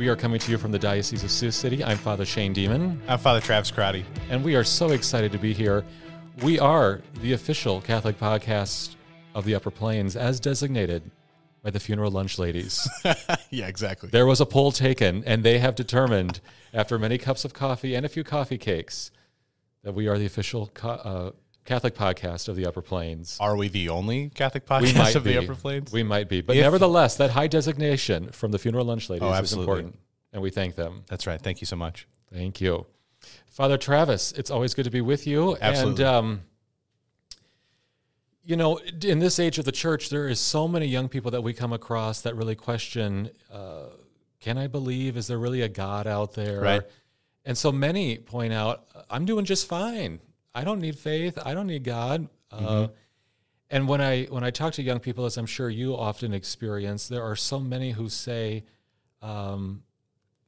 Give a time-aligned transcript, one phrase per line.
[0.00, 1.84] We are coming to you from the Diocese of Sioux City.
[1.84, 4.06] I'm Father Shane Deman, I'm Father Travis Crotty.
[4.30, 5.84] and we are so excited to be here.
[6.42, 8.94] We are the official Catholic podcast
[9.34, 11.10] of the Upper Plains, as designated
[11.62, 12.88] by the Funeral Lunch Ladies.
[13.50, 14.08] yeah, exactly.
[14.08, 16.40] there was a poll taken, and they have determined,
[16.72, 19.10] after many cups of coffee and a few coffee cakes,
[19.82, 21.30] that we are the official co- uh,
[21.64, 23.36] Catholic podcast of the Upper Plains.
[23.40, 25.34] Are we the only Catholic podcast of be.
[25.34, 25.92] the Upper Plains?
[25.92, 29.32] We might be, but If- nevertheless, that high designation from the Funeral Lunch Ladies Oh,
[29.34, 29.98] is important,
[30.32, 31.04] and we thank them.
[31.08, 31.40] That's right.
[31.40, 32.06] Thank you so much.
[32.32, 32.86] Thank you,
[33.48, 34.32] Father Travis.
[34.32, 35.56] It's always good to be with you.
[35.60, 36.04] Absolutely.
[36.04, 36.40] And um,
[38.44, 41.42] you know, in this age of the church, there is so many young people that
[41.42, 43.84] we come across that really question: uh,
[44.40, 45.16] Can I believe?
[45.16, 46.60] Is there really a God out there?
[46.60, 46.82] Right.
[47.44, 50.20] And so many point out, I'm doing just fine.
[50.54, 51.38] I don't need faith.
[51.44, 52.28] I don't need God.
[52.50, 52.92] Uh, Mm-hmm.
[53.70, 57.06] and when I when I talk to young people, as I'm sure you often experience,
[57.08, 58.64] there are so many who say,
[59.22, 59.84] um,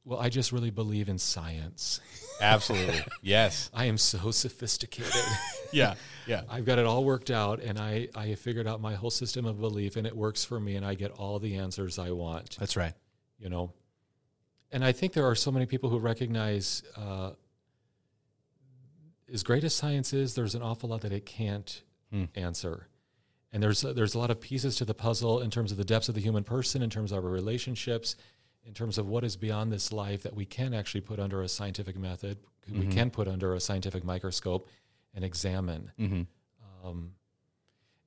[0.03, 2.01] "Well, I just really believe in science.
[2.41, 3.01] Absolutely.
[3.21, 3.69] yes.
[3.73, 5.13] I am so sophisticated.
[5.71, 5.95] Yeah.
[6.27, 6.43] Yeah.
[6.51, 9.45] I've got it all worked out, and I I have figured out my whole system
[9.45, 12.57] of belief, and it works for me, and I get all the answers I want.
[12.59, 12.93] That's right.
[13.39, 13.71] You know."
[14.71, 17.31] And I think there are so many people who recognize, uh,
[19.31, 22.25] as great as science is, there's an awful lot that it can't Hmm.
[22.35, 22.87] answer.
[23.51, 26.09] And there's there's a lot of pieces to the puzzle in terms of the depths
[26.09, 28.15] of the human person, in terms of our relationships,
[28.65, 31.47] in terms of what is beyond this life that we can actually put under a
[31.47, 32.37] scientific method,
[32.71, 34.69] we can put under a scientific microscope
[35.13, 35.91] and examine.
[35.99, 36.21] Mm-hmm.
[36.87, 37.11] Um,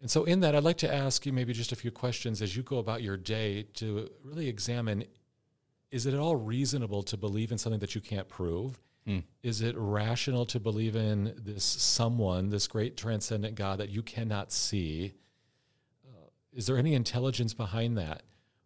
[0.01, 2.57] and so, in that, I'd like to ask you maybe just a few questions as
[2.57, 5.05] you go about your day to really examine
[5.93, 8.81] is it at all reasonable to believe in something that you can't prove?
[9.07, 9.19] Hmm.
[9.43, 14.51] Is it rational to believe in this someone, this great transcendent God that you cannot
[14.53, 15.15] see?
[16.05, 18.23] Uh, is there any intelligence behind that?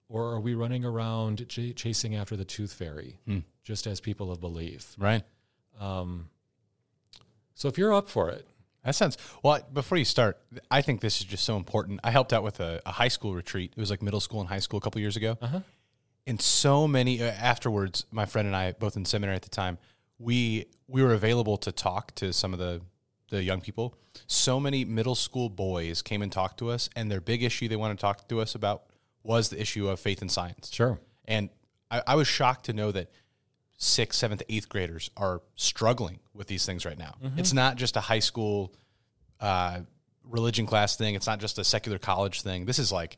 [0.09, 3.41] Or are we running around ch- chasing after the tooth fairy, Hmm.
[3.65, 4.97] just as people of belief?
[4.99, 5.23] Right.
[5.79, 6.31] Um,
[7.55, 8.47] so, if you're up for it,
[8.83, 9.61] That sounds well.
[9.71, 10.39] Before you start,
[10.71, 12.01] I think this is just so important.
[12.03, 13.75] I helped out with a, a high school retreat.
[13.77, 15.37] It was like middle school and high school a couple years ago.
[15.43, 15.61] Uh-huh.
[16.27, 19.77] And so many uh, afterwards, my friend and I, both in seminary at the time,
[20.21, 22.83] we we were available to talk to some of the
[23.31, 23.97] the young people.
[24.27, 27.77] So many middle school boys came and talked to us, and their big issue they
[27.77, 28.85] wanted to talk to us about
[29.23, 30.71] was the issue of faith and science.
[30.73, 31.01] sure.
[31.27, 31.49] And
[31.91, 33.11] I, I was shocked to know that
[33.77, 37.15] sixth, seventh, eighth graders are struggling with these things right now.
[37.37, 38.75] It's not just a high school
[39.41, 39.81] uh,
[40.25, 41.15] religion class thing.
[41.15, 42.65] It's not just a secular college thing.
[42.65, 43.17] This is like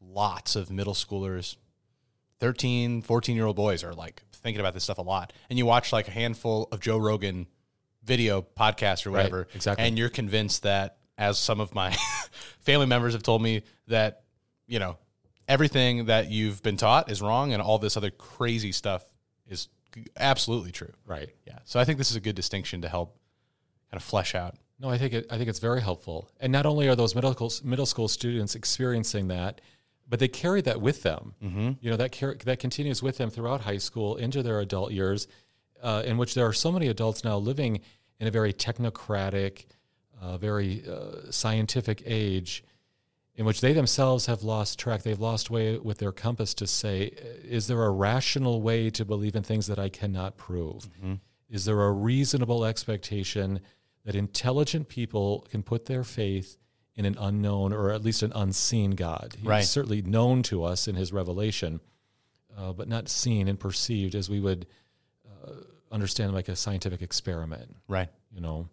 [0.00, 1.56] lots of middle schoolers,
[2.40, 5.32] 13, 14 year old boys are like thinking about this stuff a lot.
[5.48, 7.46] And you watch like a handful of Joe Rogan
[8.02, 9.48] video podcasts or Right, whatever.
[9.54, 9.86] exactly.
[9.86, 11.94] And you're convinced that, as some of my
[12.60, 14.24] family members have told me, that,
[14.66, 14.98] you know,
[15.46, 19.04] everything that you've been taught is wrong and all this other crazy stuff
[19.48, 19.68] is
[20.18, 20.92] absolutely true.
[21.06, 21.30] Right.
[21.46, 21.58] Yeah.
[21.64, 23.16] So I think this is a good distinction to help
[23.90, 24.56] kind of flesh out.
[24.80, 26.28] No, I think it, I think it's very helpful.
[26.40, 29.60] And not only are those middle school, middle school students experiencing that,
[30.08, 31.34] but they carry that with them.
[31.42, 31.70] Mm-hmm.
[31.80, 35.26] You know that car- that continues with them throughout high school into their adult years,
[35.82, 37.80] uh, in which there are so many adults now living
[38.20, 39.66] in a very technocratic,
[40.20, 42.64] uh, very uh, scientific age,
[43.34, 45.02] in which they themselves have lost track.
[45.02, 47.06] They've lost way with their compass to say,
[47.42, 50.88] is there a rational way to believe in things that I cannot prove?
[51.50, 53.60] Is there a reasonable expectation
[54.04, 56.58] that intelligent people can put their faith
[56.96, 59.34] in an unknown or at least an unseen God?
[59.36, 59.64] He's Right.
[59.64, 61.80] certainly known to us in his revelation,
[62.56, 64.66] uh, but not seen and perceived as we would
[65.26, 65.52] uh,
[65.90, 68.08] understand like a scientific experiment Right.
[68.32, 68.68] you know.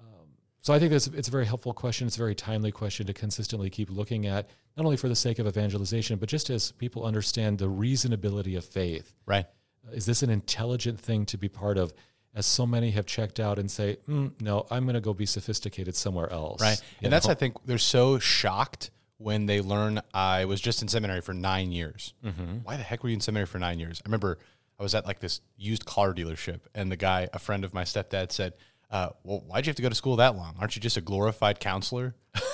[0.00, 0.28] Um,
[0.60, 2.06] so I think it's, it's a very helpful question.
[2.06, 5.38] It's a very timely question to consistently keep looking at, not only for the sake
[5.38, 9.14] of evangelization, but just as people understand the reasonability of faith.
[9.26, 9.46] Right.
[9.86, 11.92] Uh, Is this an intelligent thing to be part of?
[12.38, 15.26] As so many have checked out and say, mm, no, I'm going to go be
[15.26, 16.60] sophisticated somewhere else.
[16.62, 16.80] Right.
[17.00, 17.32] You And that's, know?
[17.32, 21.72] I think, they're so shocked when they learn I was just in seminary for nine
[21.72, 22.14] years.
[22.24, 22.58] Mm-hmm.
[22.62, 24.00] Why the heck were you in seminary for nine years?
[24.04, 24.38] I remember
[24.78, 27.82] I was at like this used car dealership, and the guy, a friend of my
[27.82, 28.52] stepdad, said,
[28.92, 30.54] uh, Well, why'd you have to go to school that long?
[30.60, 32.14] Aren't you just a glorified counselor?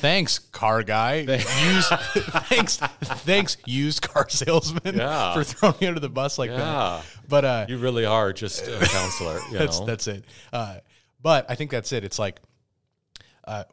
[0.00, 1.14] Thanks, car guy.
[1.20, 1.88] used,
[2.48, 5.34] thanks, thanks, used car salesman Yeah.
[5.34, 6.56] for throwing me under the bus like Yeah.
[6.58, 7.04] that.
[7.28, 9.38] But uh, You really are just a counselor.
[9.50, 9.86] You that's know?
[9.86, 10.24] that's it.
[10.52, 10.76] Uh,
[11.20, 12.04] but I think that's it.
[12.04, 12.40] It's like,
[13.44, 13.64] uh,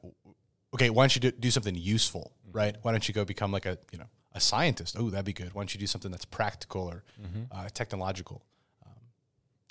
[0.74, 2.58] okay, why don't you do, do something useful, Mm-hmm.
[2.58, 2.76] right?
[2.82, 4.96] Why don't you go become like a you know a scientist?
[5.00, 5.54] Oh, that'd be good.
[5.54, 7.44] Why don't you do something that's practical or Mm-hmm.
[7.52, 8.44] uh, technological?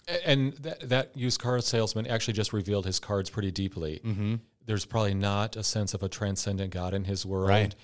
[0.08, 4.00] A- And that, that used car salesman actually just revealed his cards pretty deeply.
[4.04, 4.34] Mm-hmm.
[4.66, 7.48] There's probably not a sense of a transcendent God in his world.
[7.48, 7.74] Right.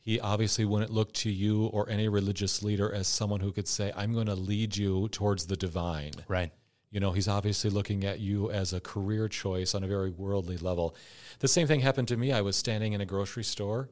[0.00, 3.92] He obviously wouldn't look to you or any religious leader as someone who could say,
[3.96, 6.12] I'm going to lead you towards the divine.
[6.28, 6.52] Right.
[6.90, 10.58] You know, he's obviously looking at you as a career choice on a very worldly
[10.58, 10.94] level.
[11.40, 12.32] The same thing happened to me.
[12.32, 13.90] I was standing in a grocery store,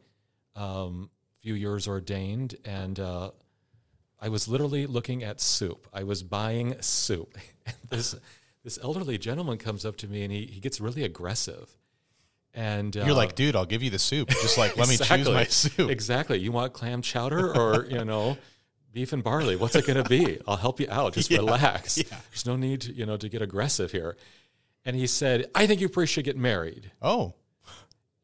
[0.54, 1.10] um,
[1.42, 3.32] few years ordained, and uh,
[4.20, 5.88] I was literally looking at soup.
[5.92, 7.36] I was buying soup.
[7.90, 8.14] this
[8.62, 11.76] this elderly gentleman comes up to me and he, he gets really aggressive.
[12.54, 14.28] And You're uh, like, dude, I'll give you the soup.
[14.30, 15.90] Just like, let me choose my soup.
[15.90, 16.38] Exactly.
[16.38, 18.38] You want clam chowder or, you know,
[18.92, 19.56] beef and barley?
[19.56, 20.38] What's it going to be?
[20.46, 21.14] I'll help you out.
[21.14, 21.96] Just relax.
[21.96, 24.16] There's no need, you know, to get aggressive here.
[24.84, 26.92] And he said, I think you priests should get married.
[27.02, 27.34] Oh,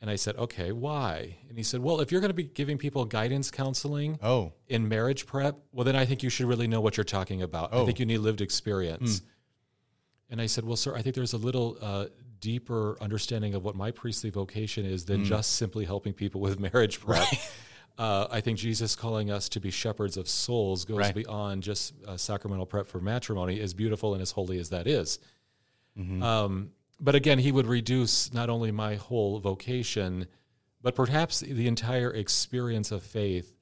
[0.01, 1.37] And I said, okay, why?
[1.49, 4.89] And he said, well, if you're going to be giving people guidance counseling oh, in
[4.89, 7.71] marriage prep, well, then I think you should really know what you're talking about.
[7.73, 7.83] Oh.
[7.83, 9.23] I think you need lived experience.
[10.31, 12.07] And I said, well, sir, I think there's a little uh,
[12.41, 17.01] deeper understanding of what my priestly vocation is than just simply helping people with marriage
[17.01, 17.27] prep.
[17.99, 21.15] Uh, I think Jesus calling us to be shepherds of souls goes Right.
[21.15, 25.19] beyond just uh, sacramental prep for matrimony, as beautiful and as holy as that is.
[26.23, 30.27] Um, but again, he would reduce not only my whole vocation,
[30.83, 33.55] but perhaps the entire experience of faith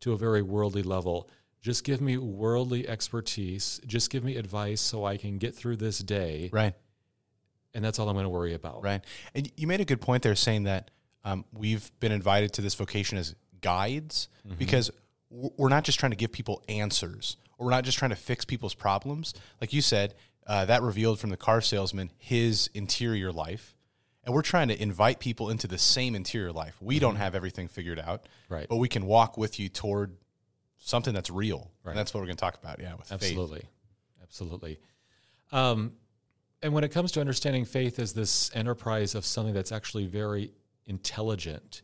[0.00, 1.28] to a very worldly level.
[1.60, 3.80] Just give me worldly expertise.
[3.86, 6.48] Just give me advice so I can get through this day.
[6.52, 6.74] right.
[7.74, 8.82] And that's all I'm going to worry about.
[8.82, 9.02] Right.
[9.34, 10.90] And you made a good point there saying that
[11.24, 14.28] um, we've been invited to this vocation as guides
[14.58, 14.90] because
[15.30, 18.44] we're not just trying to give people answers or we're not just trying to fix
[18.44, 19.32] people's problems.
[19.60, 20.14] Like you said,
[20.46, 23.74] uh, that revealed from the car salesman his interior life.
[24.24, 26.76] And we're trying to invite people into the same interior life.
[26.80, 28.66] We don't have everything figured out, Right.
[28.68, 30.16] but we can walk with you toward
[30.78, 31.70] something that's real.
[31.82, 31.92] Right.
[31.92, 32.78] And that's what we're going to talk about.
[32.80, 33.22] Yeah, with faith.
[33.22, 33.64] Absolutely.
[34.22, 34.78] Absolutely.
[35.50, 35.92] Um,
[36.62, 40.52] and when it comes to understanding faith as this enterprise of something that's actually very
[40.86, 41.82] intelligent,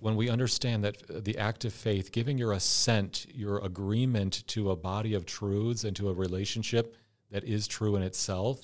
[0.00, 4.70] when we understand that uh, the act of faith, giving your assent, your agreement to
[4.70, 6.96] a body of truths and to a relationship
[7.30, 8.62] that is true in itself,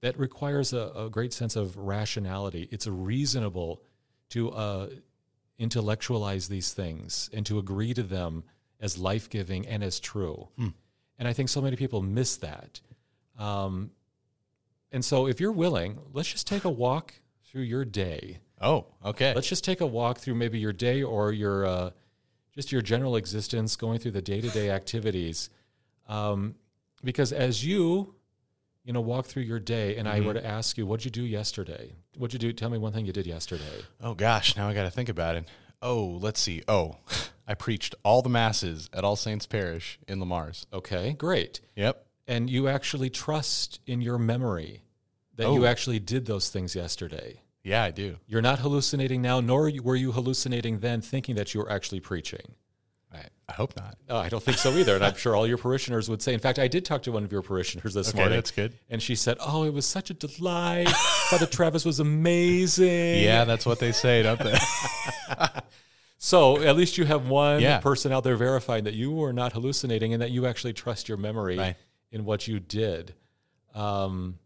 [0.00, 2.68] that requires a, a great sense of rationality.
[2.70, 3.82] It's reasonable
[4.30, 4.88] to uh,
[5.58, 8.44] intellectualize these things and to agree to them
[8.80, 10.48] as life giving and as true.
[11.18, 12.80] And I think so many people miss that.
[13.38, 13.90] Um,
[14.92, 17.14] and so, if you're willing, let's just take a walk
[17.44, 18.38] through your day.
[18.60, 19.34] Oh, okay.
[19.34, 21.90] Let's just take a walk through maybe your day or your uh,
[22.54, 25.50] just your general existence, going through the day to day activities.
[26.08, 26.56] Um,
[27.04, 28.14] because as you,
[28.84, 31.22] you know, walk through your day, and I were to ask you, what'd you do
[31.22, 31.92] yesterday?
[32.16, 32.52] What'd you do?
[32.52, 33.84] Tell me one thing you did yesterday.
[34.02, 35.44] Oh gosh, now I got to think about it.
[35.80, 36.62] Oh, let's see.
[36.66, 36.96] Oh,
[37.46, 40.66] I preached all the masses at All Saints Parish in Le Mars.
[40.72, 41.60] Okay, great.
[41.76, 42.04] Yep.
[42.28, 44.82] And you actually trust in your memory
[45.36, 45.54] that Oh.
[45.54, 47.40] you actually did those things yesterday.
[47.64, 48.18] Yeah, I do.
[48.26, 52.54] You're not hallucinating now, nor were you hallucinating then, thinking that you were actually preaching.
[53.12, 53.96] I, I hope not.
[54.10, 54.94] Oh, I don't think so either.
[54.94, 56.34] And I'm sure all your parishioners would say.
[56.34, 58.36] In fact, I did talk to one of your parishioners this Okay, morning.
[58.36, 58.74] that's good.
[58.90, 60.88] And she said, Oh, it was such a delight.
[61.30, 63.22] Father Travis was amazing.
[63.24, 64.54] Yeah, that's what they say, don't they?
[66.20, 67.78] So at least you have one Yeah.
[67.78, 71.16] person out there verifying that you were not hallucinating and that you actually trust your
[71.16, 71.76] memory Right.
[72.10, 73.14] In what you did.
[73.74, 74.38] Um,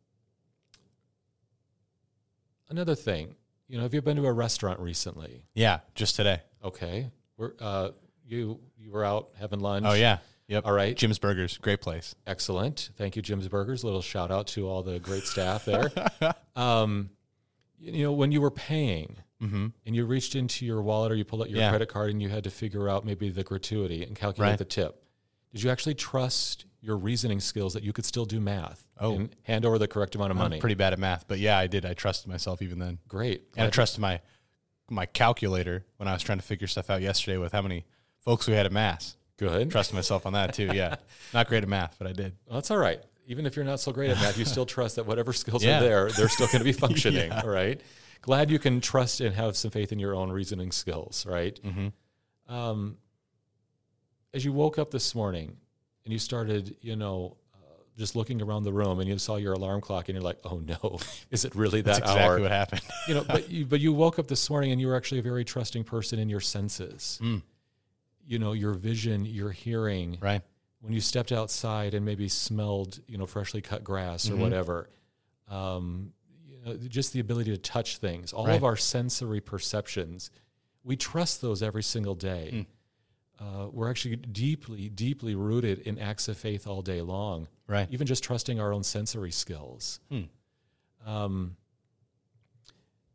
[2.68, 3.34] another thing,
[3.68, 5.44] you know, have you been to a restaurant recently?
[5.54, 6.40] yeah, just today.
[6.64, 7.10] Okay.
[7.36, 7.90] We're, uh,
[8.24, 9.84] you you were out having lunch.
[9.88, 10.18] Oh yeah.
[10.48, 10.66] Yep.
[10.66, 10.96] All right.
[10.96, 12.14] Jim's Burgers, great place.
[12.26, 12.90] Excellent.
[12.96, 13.84] Thank you, Jim's Burgers.
[13.84, 15.90] little shout out to all the great staff there.
[16.56, 17.10] um,
[17.78, 21.42] you know, when you were paying and you reached into your wallet or you pulled
[21.42, 21.62] out your Mm-hmm.
[21.64, 21.70] Yeah.
[21.70, 24.58] credit card and you had to figure out maybe the gratuity and calculate Right.
[24.58, 25.02] the tip,
[25.52, 29.14] did you actually trust your reasoning skills that you could still do math Oh.
[29.14, 30.56] and hand over the correct amount of money?
[30.56, 31.86] I'm pretty bad at math, but yeah, I did.
[31.86, 33.42] I trusted myself even then, Great.
[33.56, 34.20] and I trusted my
[34.90, 37.86] my calculator when I was trying to figure stuff out yesterday with how many
[38.20, 39.16] folks we had at mass.
[39.38, 39.70] Good.
[39.70, 40.70] Trusted myself on that too.
[40.74, 40.96] Yeah,
[41.34, 42.34] not great at math, but I did.
[42.46, 43.00] Well, that's all right.
[43.26, 45.78] Even if you're not so great at math, you still trust that whatever skills Yeah.
[45.78, 47.30] are there, they're still going to be functioning.
[47.32, 47.80] All right.
[48.20, 51.24] Glad you can trust and have some faith in your own reasoning skills.
[51.26, 51.58] Right.
[51.64, 52.52] Mm-hmm.
[52.54, 52.98] Um,
[54.34, 55.56] as you woke up this morning
[56.04, 57.58] and you started, you know, uh,
[57.96, 60.58] just looking around the room and you saw your alarm clock and you're like, oh
[60.66, 60.98] no,
[61.30, 62.40] is it really that That's exactly hour?
[62.40, 62.82] what happened.
[63.08, 65.22] you know, but you, but you woke up this morning and you were actually a
[65.22, 67.18] very trusting person in your senses.
[67.22, 67.42] Mm.
[68.26, 70.18] You know, your vision, your hearing.
[70.20, 70.42] right.
[70.80, 74.90] When you stepped outside and maybe smelled, you know, freshly cut grass or whatever,
[75.48, 76.12] um,
[76.44, 78.56] you know, just the ability to touch things, all Right.
[78.56, 80.30] of our sensory perceptions,
[80.82, 82.66] we trust those every single day.
[83.42, 87.88] Uh, we're actually deeply, deeply rooted in acts of faith all day long Right.
[87.90, 89.98] even just trusting our own sensory skills.
[91.04, 91.56] Um,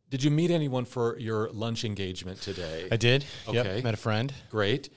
[0.09, 2.87] did you meet anyone for your lunch engagement today?
[2.91, 3.23] I did.
[3.47, 3.75] Okay.
[3.75, 3.83] Yep.
[3.83, 4.33] Met a friend.
[4.49, 4.89] Great.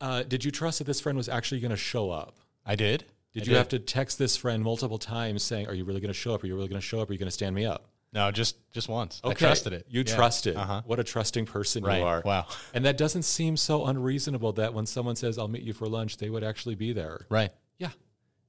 [0.00, 2.36] Uh, did you trust that this friend was actually going to show up?
[2.66, 3.04] I did.
[3.32, 6.08] Did I you have to text this friend multiple times saying, "Are you really going
[6.12, 6.42] to show up?
[6.42, 7.08] Are you really going to show up?
[7.08, 9.20] Are you going to stand me up?" No, just just once.
[9.24, 9.38] I Okay.
[9.46, 9.86] trusted it.
[9.88, 10.14] You Yeah.
[10.16, 10.56] trusted.
[10.56, 10.82] Uh-huh.
[10.86, 11.98] What a trusting person Right.
[11.98, 12.22] you are.
[12.24, 12.46] Wow.
[12.72, 16.16] And that doesn't seem so unreasonable that when someone says, "I'll meet you for lunch,"
[16.16, 17.26] they would actually be there.
[17.28, 17.52] Right.
[17.78, 17.90] Yeah.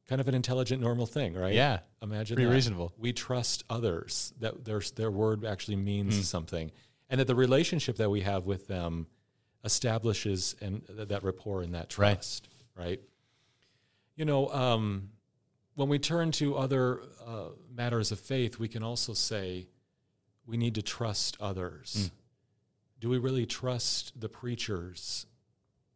[0.08, 1.54] Kind of an intelligent, normal thing, right?
[1.54, 1.80] Yeah.
[2.02, 2.54] Imagine Pretty that.
[2.56, 2.94] reasonable.
[2.98, 6.22] We trust others that their their word actually means Hmm.
[6.22, 6.72] something,
[7.10, 9.08] and that the relationship that we have with them
[9.66, 12.14] establishes and th- that rapport and that Right.
[12.14, 13.02] trust, right?
[14.16, 15.12] You know, um,
[15.78, 19.68] when we turn to other uh, matters of faith, we can also say
[20.48, 22.10] we need to trust others.
[22.12, 22.16] Hmm.
[23.00, 25.28] Do we really trust the preachers,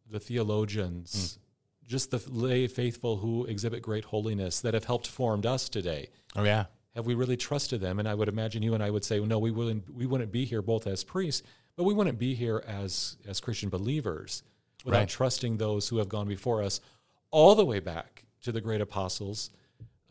[0.08, 1.40] the theologians,
[1.84, 1.88] Hmm.
[1.88, 6.10] just the lay faithful who exhibit great holiness that have helped formed us today?
[6.36, 6.66] Oh yeah.
[6.96, 7.98] Have we really trusted them?
[7.98, 9.90] And I would imagine you and I would say, no, we wouldn't.
[9.96, 11.42] We wouldn't be here both as priests,
[11.76, 14.44] but we wouldn't be here as as Christian believers
[14.86, 15.10] without Right.
[15.10, 16.82] trusting those who have gone before us,
[17.32, 19.50] all the way back to the great apostles,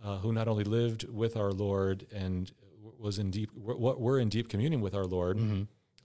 [0.05, 2.51] uh, who not only lived with our Lord and
[2.99, 5.63] was in deep, were, were in deep communion with our Lord, Mm-hmm.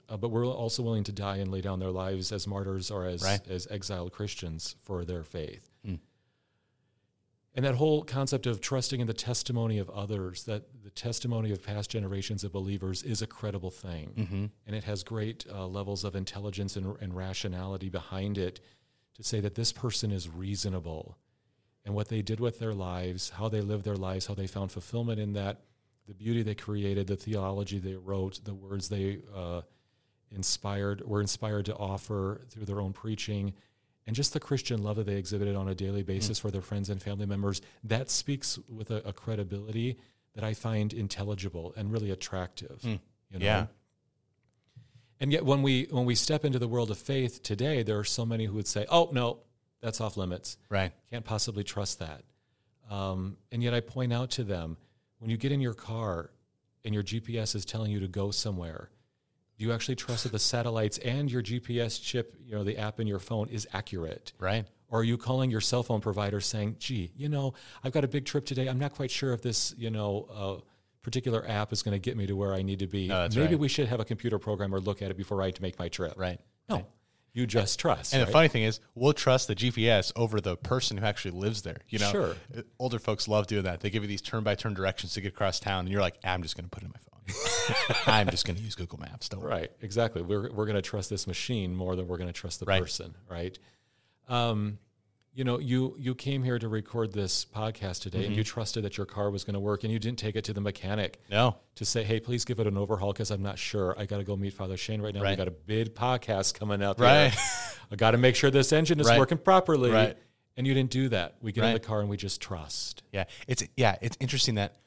[0.09, 3.05] uh, but were also willing to die and lay down their lives as martyrs or
[3.05, 3.45] as Right.
[3.47, 5.69] as exiled Christians for their faith.
[5.85, 5.95] Hmm.
[7.57, 11.63] And that whole concept of trusting in the testimony of others, that the testimony of
[11.63, 14.11] past generations of believers is a credible thing.
[14.17, 14.45] Mm-hmm.
[14.67, 18.59] And it has great uh, levels of intelligence and, and rationality behind it
[19.13, 21.17] to say that this person is reasonable.
[21.86, 24.72] And what they did with their lives, how they lived their lives, how they found
[24.72, 25.62] fulfillment in that,
[26.08, 29.62] the beauty they created, the theology they wrote, the words they uh,
[30.32, 33.54] inspired, were inspired to offer through their own preaching,
[34.08, 36.89] and just the Christian love that they exhibited on a daily basis for their friends
[36.89, 39.98] and family members, that speaks with a, a credibility
[40.34, 42.80] that I find intelligible and really attractive.
[43.32, 43.46] You know?
[43.46, 43.65] Yeah.
[45.20, 48.04] And yet, when we when we step into the world of faith today, there are
[48.04, 49.39] so many who would say, "Oh no,
[49.86, 50.58] that's off limits.
[50.70, 50.92] Right.
[51.10, 52.24] Can't possibly trust that."
[52.89, 54.77] Um, and yet, I point out to them,
[55.20, 56.32] when you get in your car
[56.84, 58.89] and your GPS is telling you to go somewhere,
[59.58, 63.00] do you actually trust that the satellites and your GPS chip, you know, the app
[63.00, 64.34] in your phone is accurate?
[64.39, 64.65] Right.
[64.89, 68.08] Or are you calling your cell phone provider saying, gee, you know, I've got a
[68.08, 68.68] big trip today.
[68.68, 70.62] I'm not quite sure if this, you know, uh,
[71.01, 73.08] particular app is going to get me to where I need to be.
[73.08, 73.60] No, Maybe right.
[73.60, 76.13] we should have a computer programmer look at it before I make my trip.
[76.18, 76.39] Right.
[76.70, 76.86] No,
[77.36, 78.13] you just trust.
[78.13, 78.25] And right?
[78.25, 81.77] the funny thing is, we'll trust the GPS over the person who actually lives there.
[81.89, 82.36] You know, Sure.
[82.58, 83.82] Uh, older folks love doing that.
[83.82, 86.18] They give you these turn by turn directions to get across town, and you're like,
[86.24, 87.96] I'm just going to put it in my phone.
[88.13, 89.30] I'm just going to use Google Maps.
[89.30, 89.51] Don't worry.
[89.51, 90.22] Right, exactly.
[90.22, 92.82] We're, we're going to trust this machine more than we're going to trust the Right.
[92.82, 93.58] person, right?
[94.30, 94.80] Um,
[95.36, 98.54] you know, you you came here to record this podcast today, and you Mm-hmm.
[98.54, 100.62] trusted that your car was going to work, and you didn't take it to the
[100.62, 101.58] mechanic No.
[101.75, 103.94] to say, "Hey, please give it an overhaul because I'm not sure.
[104.00, 105.22] I got to go meet Father Shane right now.
[105.22, 107.00] We got a big podcast coming up.
[107.01, 107.30] Right.
[107.32, 107.39] here.
[107.92, 109.20] I got to make sure this engine is Right.
[109.20, 110.18] working properly." Right.
[110.58, 111.36] And you didn't do that.
[111.42, 113.04] We get in the car and we just trust.
[113.12, 113.25] Yeah.
[113.46, 113.98] It's yeah.
[114.01, 114.77] It's interesting that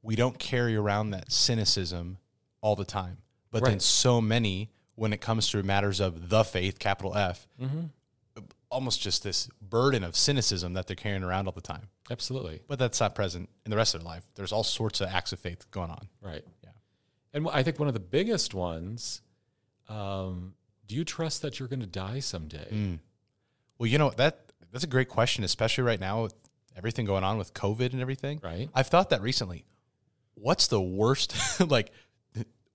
[0.00, 2.18] we don't carry around that cynicism
[2.60, 3.18] all the time,
[3.50, 7.86] but then so many when it comes to matters of the faith, capital F, Mm-hmm.
[8.72, 11.88] Almost just this burden of cynicism that they're carrying around all the time.
[12.10, 12.60] Absolutely.
[12.66, 14.24] But that's not present in the rest of their life.
[14.34, 16.08] There's all sorts of acts of faith going on.
[16.20, 16.42] Right.
[16.64, 16.70] Yeah.
[17.34, 19.22] And I think one of the biggest ones.
[19.88, 20.54] Um,
[20.86, 22.68] do you trust that you're going to die someday?
[22.70, 22.98] Mm.
[23.78, 26.34] Well, you know that that's a great question, especially right now with
[26.76, 28.40] everything going on with COVID and everything.
[28.42, 28.68] Right.
[28.74, 29.64] I've thought that recently.
[30.34, 31.34] What's the worst?
[31.70, 31.92] like,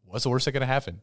[0.06, 1.02] what's the worst that going to happen?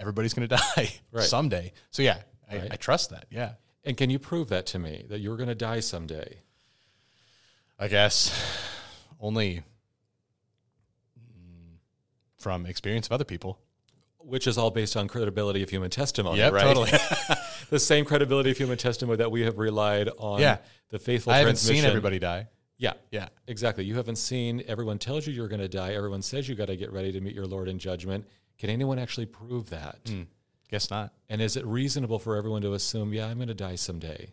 [0.00, 1.24] Everybody's going to die Right.
[1.24, 1.72] someday.
[1.90, 2.18] So yeah,
[2.50, 2.68] I, Right.
[2.72, 3.26] I trust that.
[3.30, 3.52] Yeah,
[3.86, 6.40] And can you prove that to me that you're going to die someday?
[7.78, 8.34] I guess
[9.20, 9.62] only
[11.18, 11.76] mm,
[12.36, 13.60] from experience of other people.
[14.18, 16.62] Which is all based on credibility of human testimony, Yep, right?
[16.62, 16.90] totally.
[17.70, 20.40] the same credibility of human testimony that we have relied on.
[20.40, 20.58] Yeah.
[20.90, 21.32] The faithful.
[21.32, 22.48] I haven't seen everybody die.
[22.78, 22.94] Yeah.
[23.10, 23.84] Yeah, Exactly.
[23.84, 24.62] You haven't seen.
[24.66, 25.94] Everyone tells you you're going to die.
[25.94, 28.26] Everyone says you got to get ready to meet your Lord in judgment.
[28.58, 29.98] Can anyone actually prove that?
[30.06, 30.22] Hmm.
[30.70, 31.12] Guess not.
[31.28, 34.30] And is it reasonable for everyone to assume, yeah, I'm going to die someday?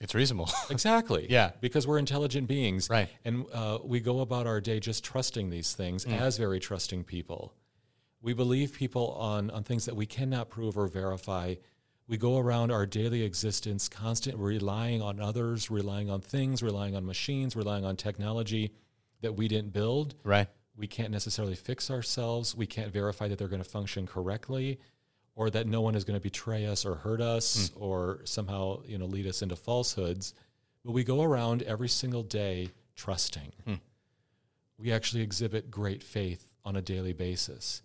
[0.00, 0.50] It's reasonable.
[0.70, 1.26] Exactly.
[1.30, 1.52] Yeah.
[1.60, 2.90] Because we're intelligent beings.
[2.90, 3.08] Right.
[3.24, 7.54] And uh, we go about our day just trusting these things as very trusting people.
[8.20, 11.54] We believe people on, on things that we cannot prove or verify.
[12.08, 17.06] We go around our daily existence constant relying on others, relying on things, relying on
[17.06, 18.72] machines, relying on technology
[19.20, 20.14] that we didn't build.
[20.24, 20.48] right.
[20.76, 22.56] We can't necessarily fix ourselves.
[22.56, 24.80] We can't verify that they're going to function correctly
[25.36, 27.82] or that no one is going to betray us or hurt us hmm.
[27.82, 30.34] or somehow, you know, lead us into falsehoods.
[30.84, 33.52] But we go around every single day trusting.
[33.66, 33.74] Hmm.
[34.78, 37.82] We actually exhibit great faith on a daily basis.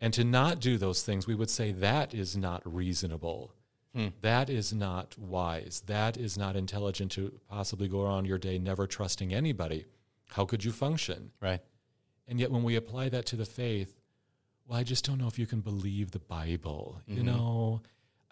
[0.00, 3.52] And to not do those things, we would say that is not reasonable.
[3.94, 4.08] Hmm.
[4.20, 5.82] That is not wise.
[5.86, 9.86] That is not intelligent to possibly go around your day never trusting anybody.
[10.28, 11.30] How could you function?
[11.40, 11.60] Right.
[12.28, 13.94] And yet, when we apply that to the faith,
[14.66, 17.00] well, I just don't know if you can believe the Bible.
[17.06, 17.26] You Mm-hmm.
[17.26, 17.82] know,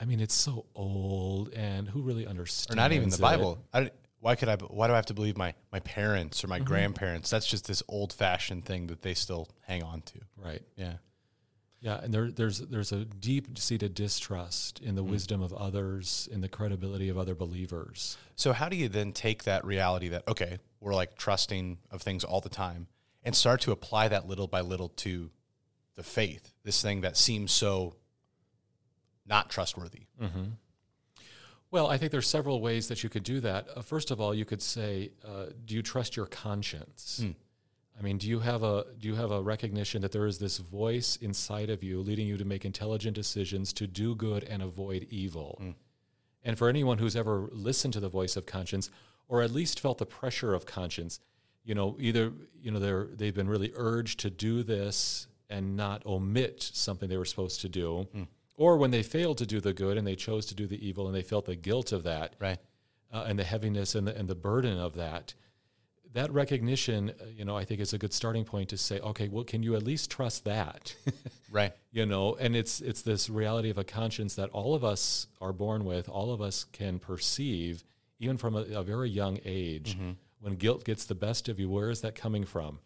[0.00, 2.72] I mean, it's so old, and who really understands?
[2.74, 3.20] Or not even the it?
[3.20, 3.58] Bible.
[3.72, 4.56] I, why could I?
[4.56, 6.50] Why do I have to believe my my parents or Mm-hmm.
[6.62, 7.30] my grandparents?
[7.30, 10.20] That's just this old fashioned thing that they still hang on to.
[10.36, 10.62] Right.
[10.76, 10.94] Yeah.
[11.80, 15.08] Yeah, and there, there's there's a deep seated distrust in the Mm.
[15.10, 18.16] wisdom of others, in the credibility of other believers.
[18.36, 22.24] So how do you then take that reality that okay, we're like trusting of things
[22.24, 22.86] all the time,
[23.22, 25.30] and start to apply that little by little to
[25.94, 27.94] the faith, this thing that seems so
[29.26, 30.06] not trustworthy.
[31.70, 33.66] Well, I think there's several ways that you could do that.
[33.74, 37.18] Uh, first of all, you could say, uh, "Do you trust your conscience?"
[37.98, 40.58] I mean, do you have a do you have a recognition that there is this
[40.58, 45.06] voice inside of you leading you to make intelligent decisions to do good and avoid
[45.10, 45.56] evil?
[46.44, 48.90] And for anyone who's ever listened to the voice of conscience,
[49.28, 51.18] or at least felt the pressure of conscience,
[51.64, 56.04] you know, either you know they're they've been really urged to do this and not
[56.06, 58.06] omit something they were supposed to do,
[58.56, 61.06] or when they failed to do the good and they chose to do the evil
[61.06, 62.58] and they felt the guilt of that, Right.
[63.12, 65.34] uh, and the heaviness and the, and the burden of that.
[66.12, 69.26] That recognition, uh, you know, I think is a good starting point to say, okay,
[69.28, 70.94] well, can you at least trust that?
[71.50, 71.72] Right.
[71.92, 75.52] you know, and it's it's this reality of a conscience that all of us are
[75.52, 77.84] born with, all of us can perceive,
[78.18, 79.96] even from a, a very young age.
[80.40, 82.78] When guilt gets the best of you, where is that coming from?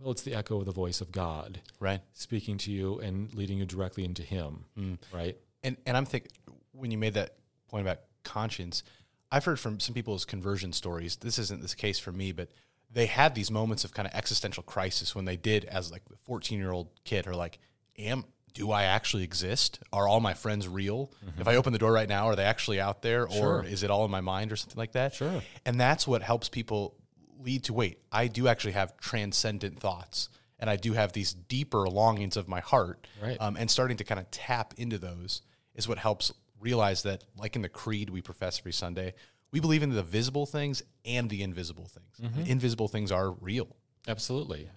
[0.00, 2.00] Well, it's the echo of the voice of God Right.
[2.12, 4.98] speaking to you and leading you directly into Him, mm.
[5.12, 5.36] right?
[5.62, 6.30] And and I'm thinking
[6.72, 7.36] when you made that
[7.68, 8.82] point about conscience,
[9.30, 11.16] I've heard from some people's conversion stories.
[11.16, 12.48] This isn't this case for me, but
[12.90, 16.16] they had these moments of kind of existential crisis when they did as like the
[16.16, 17.58] 14 year old kid are like,
[17.98, 19.78] am do I actually exist?
[19.92, 21.12] Are all my friends real?
[21.24, 21.40] Mm-hmm.
[21.40, 23.58] If I open the door right now, are they actually out there, Sure.
[23.60, 25.14] or is it all in my mind or something like that?
[25.14, 25.42] Sure.
[25.64, 26.96] And that's what helps people
[27.42, 28.00] lead to wait.
[28.12, 32.60] I do actually have transcendent thoughts, and I do have these deeper longings of my
[32.60, 33.40] heart, Right.
[33.40, 35.42] um, and starting to kind of tap into those
[35.74, 39.14] is what helps realize that, like in the creed we profess every Sunday,
[39.52, 42.16] we believe in the visible things and the invisible things.
[42.22, 42.40] Mm-hmm.
[42.40, 43.76] And invisible things are real.
[44.06, 44.68] Absolutely.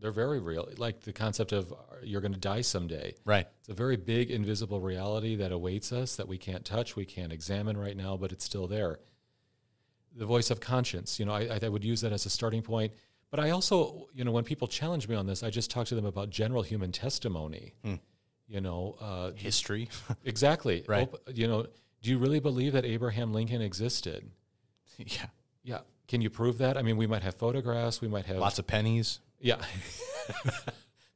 [0.00, 0.68] They're very real.
[0.76, 3.14] Like the concept of uh, you're going to die someday.
[3.24, 3.46] Right.
[3.60, 7.32] It's a very big invisible reality that awaits us that we can't touch, we can't
[7.32, 9.00] examine right now, but it's still there.
[10.18, 12.92] The voice of conscience, you know, I, I would use that as a starting point.
[13.30, 15.94] But I also, you know, when people challenge me on this, I just talk to
[15.94, 17.74] them about general human testimony.
[18.48, 19.88] You know, uh, History.
[20.24, 20.84] exactly.
[20.88, 21.08] Right.
[21.32, 21.66] You know,
[22.02, 24.30] do you really believe that Abraham Lincoln existed?
[24.98, 25.26] yeah.
[25.62, 25.80] Yeah.
[26.08, 26.76] Can you prove that?
[26.78, 29.20] I mean, we might have photographs, we might have Lots of pennies.
[29.40, 29.58] yeah.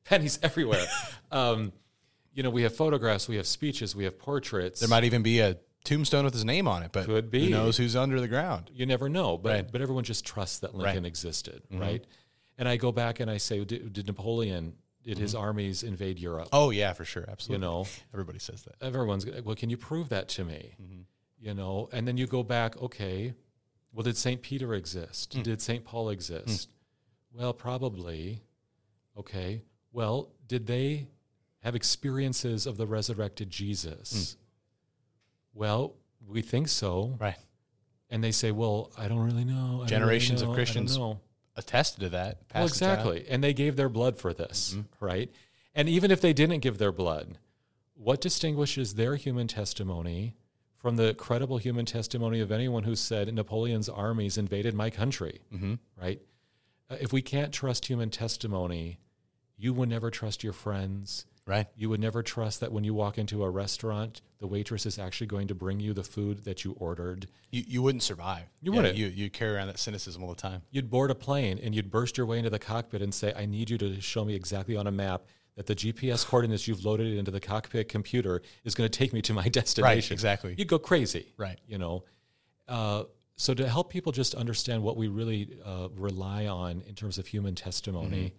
[0.05, 0.85] Pennies everywhere.
[1.31, 1.73] um,
[2.35, 4.81] you know, we have photographs, we have speeches, we have portraits.
[4.81, 7.45] There might even be a tombstone with his name on it, but Could be.
[7.45, 8.71] who knows who's under the ground?
[8.73, 9.73] you never know, but Right.
[9.73, 10.97] but everyone just trusts that Lincoln Right.
[10.97, 11.07] Mm-hmm.
[11.07, 12.05] existed, right?
[12.59, 16.49] And I go back and I say, did, did Napoleon, did his armies invade Europe?
[16.53, 17.67] Oh yeah, for sure, Absolutely.
[17.67, 18.03] you absolutely.
[18.03, 18.75] know, everybody says that.
[18.81, 19.57] everyone's well.
[19.57, 20.75] Can you prove that to me?
[20.81, 21.01] Mm-hmm.
[21.41, 22.81] You know, and then you go back.
[22.81, 23.35] Okay,
[23.93, 25.35] well, did Saint Peter exist?
[25.35, 25.43] Hmm.
[25.43, 26.69] Did Saint Paul exist?
[27.33, 28.41] Well, probably.
[29.19, 29.63] Okay.
[29.93, 31.09] Well, did they
[31.65, 34.37] have experiences of the resurrected Jesus?
[35.55, 35.95] Well,
[36.27, 37.17] we think so.
[37.21, 37.37] Right.
[38.11, 40.97] And they say, "Well, I don't really know." I really Generations of know, don't Christians
[40.99, 41.21] know."
[41.57, 42.39] Attested to that.
[42.55, 43.27] Well, exactly.
[43.29, 45.05] And they gave their blood for this, Mm-hmm.
[45.05, 45.31] right?
[45.75, 47.39] And even if they didn't give their blood,
[47.95, 50.35] what distinguishes their human testimony
[50.79, 55.75] from the credible human testimony of anyone who said Napoleon's armies invaded my country, Mm-hmm.
[56.01, 56.21] right?
[56.91, 58.99] Uh, if we can't trust human testimony,
[59.57, 61.27] you would never trust your friends.
[61.47, 61.67] Right.
[61.77, 65.27] You would never trust that when you walk into a restaurant, the waitress is actually
[65.27, 67.27] going to bring you the food that you ordered.
[67.51, 68.45] You, you wouldn't survive.
[68.61, 68.97] You Yeah, wouldn't.
[68.97, 70.63] You you carry around that cynicism all the time.
[70.71, 73.47] You'd board a plane and you'd burst your way into the cockpit and say, I
[73.47, 75.23] need you to show me exactly on a map
[75.57, 79.21] that the GPS coordinates you've loaded into the cockpit computer is going to take me
[79.23, 79.85] to my destination.
[79.97, 80.55] Right, exactly.
[80.57, 81.33] You'd go crazy.
[81.37, 81.59] Right.
[81.67, 82.05] You know,
[82.69, 83.05] Uh,
[83.37, 87.27] so to help people just understand what we really uh, rely on in terms of
[87.27, 88.35] human testimony,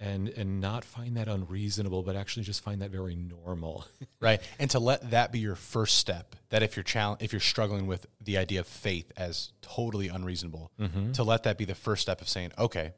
[0.00, 3.86] and and not find that unreasonable, but actually just find that very normal.
[4.20, 7.40] right and to let that be your first step that if you're challenge if you're
[7.40, 11.12] struggling with the idea of faith as totally unreasonable mm-hmm.
[11.12, 12.92] to let that be the first step of saying okay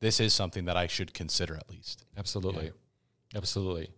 [0.00, 2.72] this is something that i should consider at least Absolutely.
[3.34, 3.90] Absolutely.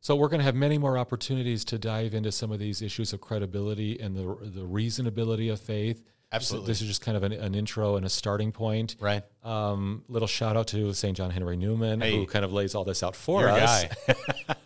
[0.00, 3.12] So we're going to have many more opportunities to dive into some of these issues
[3.12, 6.02] of credibility and the the reasonability of faith.
[6.32, 6.66] Absolutely.
[6.68, 8.96] This is just kind of an, an intro and a starting point.
[9.00, 11.16] right Um, little shout out to St.
[11.16, 12.16] John Henry Newman, Hey.
[12.16, 13.84] who kind of lays all this out for us.
[14.06, 14.16] guy.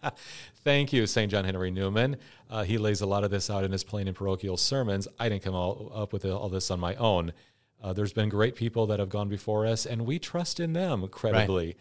[0.65, 1.31] Thank you, St.
[1.31, 2.17] John Henry Newman.
[2.51, 5.07] Uh, he lays a lot of this out in his plain and parochial sermons.
[5.19, 7.33] I didn't come all, up with all this on my own.
[7.83, 11.07] Uh, there's been great people that have gone before us, and we trust in them
[11.09, 11.77] credibly,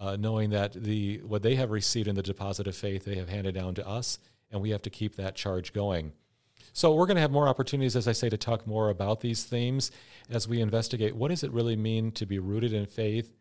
[0.00, 3.28] uh, knowing that the what they have received in the deposit of faith they have
[3.28, 4.18] handed down to us,
[4.50, 6.12] and we have to keep that charge going.
[6.72, 9.44] So we're going to have more opportunities, as I say, to talk more about these
[9.44, 9.90] themes
[10.30, 13.34] as we investigate what does it really mean to be rooted in faith,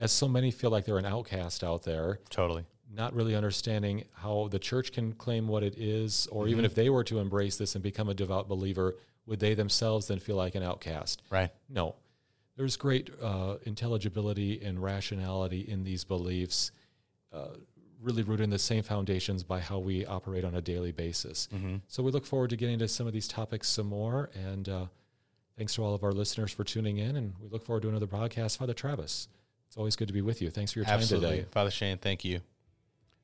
[0.00, 2.20] as so many feel like they're an outcast out there.
[2.28, 2.64] Totally.
[2.92, 6.90] Not really understanding how the church can claim what it is, or even if they
[6.90, 10.54] were to embrace this and become a devout believer, would they themselves then feel like
[10.54, 11.22] an outcast?
[11.30, 11.50] right.
[11.68, 11.96] No.
[12.56, 16.70] There's great uh, intelligibility and rationality in these beliefs,
[17.32, 17.48] uh,
[18.02, 21.48] really rooted in the same foundations by how we operate on a daily basis.
[21.88, 24.30] So we look forward to getting into some of these topics some more.
[24.34, 24.86] And uh,
[25.56, 27.16] thanks to all of our listeners for tuning in.
[27.16, 28.58] And we look forward to another broadcast.
[28.58, 29.28] Father Travis,
[29.66, 30.50] it's always good to be with you.
[30.50, 31.48] Thanks for your time absolutely today.
[31.50, 32.40] father shane thank you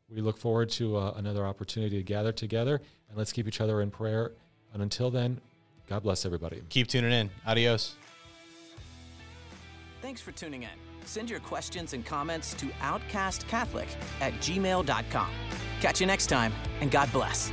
[0.09, 3.80] We look forward to uh, another opportunity to gather together and let's keep each other
[3.80, 4.33] in prayer.
[4.72, 5.40] And until then,
[5.88, 6.62] God bless everybody.
[6.68, 7.94] keep tuning in adios
[10.11, 10.70] Thanks for tuning in.
[11.05, 13.87] Send your questions and comments to outcastcatholic
[14.20, 15.31] at gmail.com.
[15.81, 17.53] Catch you next time, and God bless.